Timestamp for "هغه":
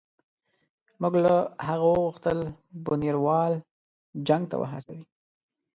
1.67-1.85